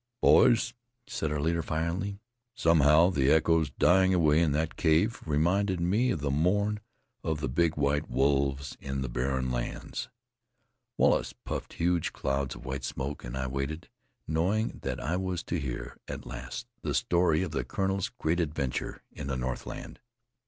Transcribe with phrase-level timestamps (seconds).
[0.19, 0.73] "Boys,"
[1.05, 2.19] said our leader finally,
[2.55, 6.79] "somehow the echoes dying away in that cave reminded me of the mourn
[7.23, 10.09] of the big white wolves in the Barren Lands."
[10.97, 13.89] Wallace puffed huge clouds of white smoke, and I waited,
[14.27, 19.03] knowing that I was to hear at last the story of the Colonel's great adventure
[19.11, 19.99] in the Northland.